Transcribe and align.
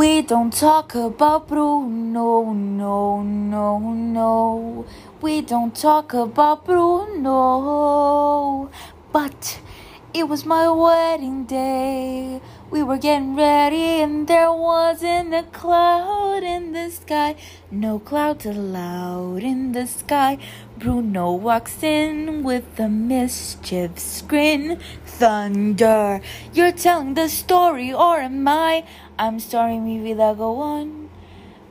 We 0.00 0.22
don't 0.22 0.50
talk 0.50 0.94
about 0.94 1.46
Bruno, 1.46 2.54
no, 2.54 3.20
no, 3.20 3.20
no. 3.20 3.78
No. 3.78 4.86
We 5.20 5.42
don't 5.42 5.76
talk 5.76 6.14
about 6.14 6.64
Bruno. 6.64 7.20
But 9.12 9.60
it 10.12 10.28
was 10.28 10.44
my 10.44 10.68
wedding 10.68 11.44
day. 11.44 12.40
We 12.70 12.82
were 12.82 12.98
getting 12.98 13.36
ready, 13.36 14.02
and 14.02 14.26
there 14.26 14.52
wasn't 14.52 15.34
a 15.34 15.44
cloud 15.44 16.42
in 16.42 16.72
the 16.72 16.90
sky. 16.90 17.36
No 17.70 17.98
clouds 17.98 18.46
allowed 18.46 19.42
in 19.42 19.72
the 19.72 19.86
sky. 19.86 20.38
Bruno 20.78 21.32
walks 21.32 21.82
in 21.82 22.42
with 22.42 22.78
a 22.80 22.88
mischievous 22.88 24.22
grin. 24.22 24.80
Thunder, 25.04 26.20
you're 26.52 26.72
telling 26.72 27.14
the 27.14 27.28
story, 27.28 27.92
or 27.92 28.20
am 28.20 28.48
I? 28.48 28.84
I'm 29.18 29.38
starring 29.38 29.84
mi 29.84 29.98
vida 30.00 30.34
go 30.36 30.56
on. 30.60 31.10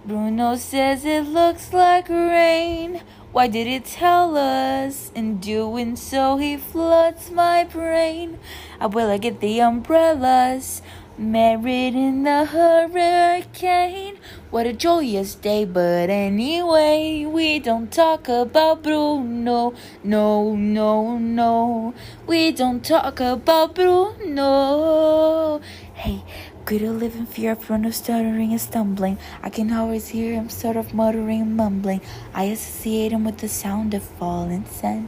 Bruno 0.05 0.55
says 0.55 1.03
it 1.03 1.27
looks 1.27 1.73
like 1.73 2.08
rain. 2.08 3.02
Why 3.31 3.47
did 3.47 3.67
he 3.67 3.79
tell 3.79 4.35
us? 4.35 5.11
In 5.13 5.38
doing 5.38 5.95
so, 5.95 6.38
he 6.38 6.57
floods 6.57 7.29
my 7.29 7.63
brain. 7.63 8.39
I 8.79 8.88
will 8.88 9.09
I 9.09 9.17
get 9.19 9.39
the 9.39 9.61
umbrellas. 9.61 10.81
Married 11.15 11.95
in 11.95 12.23
the 12.23 12.45
hurricane. 12.45 14.17
What 14.49 14.65
a 14.65 14.73
joyous 14.73 15.35
day, 15.35 15.65
but 15.65 16.09
anyway, 16.09 17.25
we 17.25 17.59
don't 17.59 17.91
talk 17.91 18.29
about 18.29 18.81
Bruno. 18.81 19.73
No, 20.02 20.55
no, 20.55 21.17
no. 21.17 21.93
We 22.25 22.52
don't 22.52 22.83
talk 22.83 23.19
about 23.19 23.75
Bruno. 23.75 25.59
Hey, 25.93 26.23
could 26.70 26.82
you 26.82 26.91
live 26.91 27.16
in 27.16 27.26
fear 27.26 27.54
of 27.54 27.66
Bruno 27.66 27.90
stuttering 27.90 28.52
and 28.52 28.62
stumbling? 28.62 29.18
I 29.41 29.50
can 29.50 29.73
always 29.73 30.09
hear 30.09 30.34
him 30.34 30.50
sort 30.50 30.78
of 30.78 30.94
muttering 30.94 31.42
and 31.42 31.58
mumbling. 31.58 32.00
I 32.31 32.44
associate 32.44 33.11
him 33.11 33.23
with 33.23 33.39
the 33.39 33.48
sound 33.48 33.95
of 33.95 34.03
falling 34.03 34.66
sand. 34.66 35.08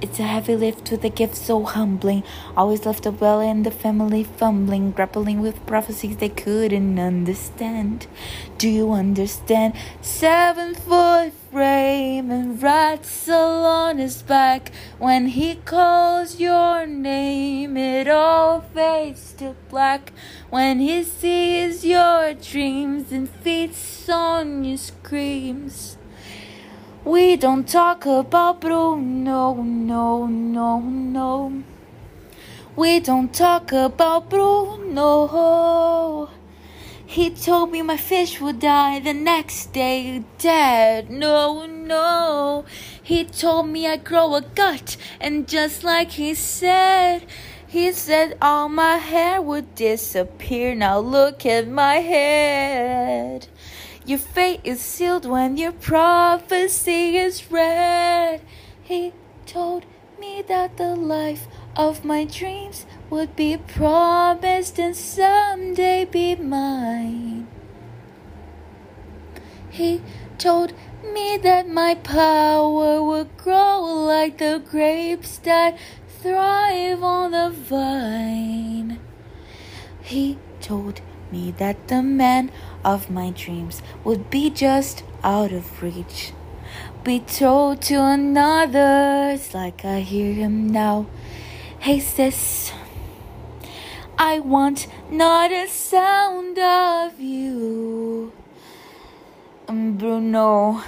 It's 0.00 0.20
a 0.20 0.22
heavy 0.22 0.54
lift 0.54 0.92
with 0.92 1.02
a 1.02 1.08
gift 1.08 1.34
so 1.34 1.64
humbling. 1.64 2.22
Always 2.56 2.86
left 2.86 3.02
Abuela 3.02 3.50
in 3.50 3.64
the 3.64 3.72
family 3.72 4.22
fumbling, 4.22 4.92
grappling 4.92 5.40
with 5.40 5.66
prophecies 5.66 6.18
they 6.18 6.28
couldn't 6.28 7.00
understand. 7.00 8.06
Do 8.58 8.68
you 8.68 8.92
understand? 8.92 9.74
Seven 10.00 10.76
foot 10.76 11.32
frame 11.50 12.30
and 12.30 12.62
rattle 12.62 13.66
on 13.66 13.98
his 13.98 14.22
back. 14.22 14.70
When 15.00 15.26
he 15.26 15.56
calls 15.56 16.38
your 16.38 16.86
name, 16.86 17.76
it 17.76 18.06
all 18.06 18.60
fades 18.60 19.32
to 19.38 19.56
black. 19.68 20.12
When 20.48 20.78
he 20.78 21.02
sees 21.02 21.84
your 21.84 22.34
dreams 22.34 23.10
and 23.10 23.28
feeds 23.28 24.08
on 24.08 24.62
your 24.62 24.78
screams. 24.78 25.98
We 27.08 27.36
don't 27.36 27.66
talk 27.66 28.04
about 28.04 28.60
Bruno, 28.60 29.54
no, 29.54 30.26
no, 30.26 30.26
no. 30.26 30.80
No 30.80 31.62
We 32.76 33.00
don't 33.00 33.32
talk 33.32 33.72
about 33.72 34.28
Bruno. 34.28 36.28
He 37.06 37.30
told 37.30 37.72
me 37.72 37.80
my 37.80 37.96
fish 37.96 38.42
would 38.42 38.60
die 38.60 39.00
the 39.00 39.14
next 39.14 39.72
day 39.72 40.22
dead. 40.36 41.08
No, 41.08 41.64
no. 41.64 42.66
He 43.02 43.24
told 43.24 43.70
me 43.70 43.86
I'd 43.86 44.04
grow 44.04 44.34
a 44.34 44.42
gut, 44.42 44.98
and 45.18 45.48
just 45.48 45.82
like 45.82 46.10
he 46.10 46.34
said, 46.34 47.24
he 47.66 47.90
said 47.92 48.36
all 48.42 48.68
my 48.68 48.96
hair 48.96 49.40
would 49.40 49.74
disappear. 49.74 50.74
Now 50.74 50.98
look 50.98 51.46
at 51.46 51.68
my 51.68 52.00
head. 52.00 53.48
Your 54.08 54.18
fate 54.18 54.62
is 54.64 54.80
sealed 54.80 55.26
when 55.26 55.58
your 55.58 55.72
prophecy 55.72 57.18
is 57.18 57.52
read. 57.52 58.40
He 58.82 59.12
told 59.44 59.84
me 60.18 60.42
that 60.48 60.78
the 60.78 60.96
life 60.96 61.46
of 61.76 62.06
my 62.06 62.24
dreams 62.24 62.86
would 63.10 63.36
be 63.36 63.58
promised 63.58 64.78
and 64.78 64.96
someday 64.96 66.06
be 66.06 66.36
mine. 66.36 67.48
He 69.68 70.00
told 70.38 70.72
me 71.04 71.36
that 71.42 71.68
my 71.68 71.94
power 71.96 73.02
would 73.02 73.36
grow 73.36 73.82
like 73.82 74.38
the 74.38 74.62
grapes 74.70 75.36
that 75.36 75.76
thrive 76.22 77.02
on 77.02 77.32
the 77.32 77.50
vine. 77.50 79.00
He 80.00 80.38
told 80.62 81.02
me 81.32 81.52
that 81.58 81.88
the 81.88 82.02
man 82.02 82.50
of 82.84 83.10
my 83.10 83.30
dreams 83.30 83.82
would 84.04 84.30
be 84.30 84.50
just 84.50 85.04
out 85.22 85.52
of 85.52 85.82
reach. 85.82 86.32
Betrothed 87.04 87.82
to 87.82 88.02
another, 88.02 89.30
it's 89.34 89.54
like 89.54 89.84
I 89.84 90.00
hear 90.00 90.32
him 90.34 90.68
now. 90.68 91.06
Hey 91.78 92.00
sis, 92.00 92.72
I 94.18 94.40
want 94.40 94.88
not 95.10 95.52
a 95.52 95.68
sound 95.68 96.58
of 96.58 97.20
you. 97.20 98.32
Um, 99.68 99.96
Bruno. 99.96 100.82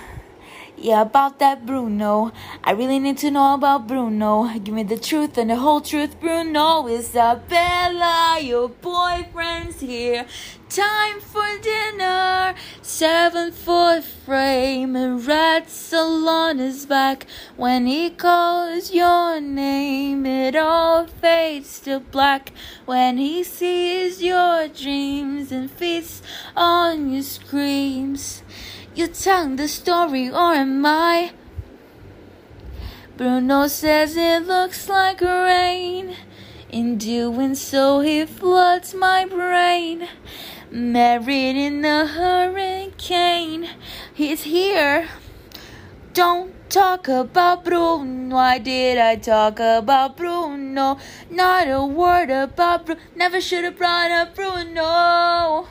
Yeah, 0.82 1.02
about 1.02 1.38
that 1.40 1.66
Bruno. 1.66 2.32
I 2.64 2.70
really 2.72 2.98
need 2.98 3.18
to 3.18 3.30
know 3.30 3.52
about 3.52 3.86
Bruno. 3.86 4.48
Give 4.64 4.72
me 4.72 4.82
the 4.82 4.96
truth 4.96 5.36
and 5.36 5.50
the 5.50 5.56
whole 5.56 5.82
truth, 5.82 6.18
Bruno. 6.18 6.84
Isabela, 6.84 8.42
your 8.42 8.70
boyfriend's 8.70 9.80
here. 9.80 10.24
Time 10.70 11.20
for 11.20 11.58
dinner. 11.60 12.54
Seven 12.80 13.52
foot 13.52 14.04
frame 14.04 14.96
and 14.96 15.26
red 15.26 15.68
salon 15.68 16.60
is 16.60 16.86
back. 16.86 17.26
When 17.56 17.86
he 17.86 18.08
calls 18.08 18.90
your 18.90 19.38
name, 19.38 20.24
it 20.24 20.56
all 20.56 21.06
fades 21.06 21.80
to 21.80 22.00
black. 22.00 22.52
When 22.86 23.18
he 23.18 23.44
sees 23.44 24.22
your 24.22 24.66
dreams 24.68 25.52
and 25.52 25.70
feasts 25.70 26.22
on 26.56 27.12
your 27.12 27.22
screams. 27.22 28.42
You 28.92 29.06
tell 29.06 29.54
the 29.54 29.68
story, 29.68 30.28
or 30.28 30.52
am 30.52 30.84
I? 30.84 31.32
Bruno 33.16 33.68
says 33.68 34.16
it 34.16 34.46
looks 34.46 34.88
like 34.88 35.20
rain. 35.20 36.16
In 36.70 36.98
doing 36.98 37.54
so, 37.54 38.00
he 38.00 38.26
floods 38.26 38.92
my 38.92 39.26
brain. 39.26 40.08
Married 40.72 41.56
in 41.56 41.84
a 41.84 42.06
hurricane, 42.06 43.68
he's 44.12 44.42
here. 44.42 45.08
Don't 46.12 46.52
talk 46.68 47.06
about 47.06 47.64
Bruno. 47.64 48.34
Why 48.34 48.58
did 48.58 48.98
I 48.98 49.16
talk 49.16 49.60
about 49.60 50.16
Bruno? 50.16 50.98
Not 51.30 51.68
a 51.68 51.84
word 51.84 52.30
about 52.30 52.86
Bruno. 52.86 53.00
Never 53.14 53.40
should 53.40 53.64
have 53.64 53.78
brought 53.78 54.10
up 54.10 54.34
Bruno. 54.34 55.68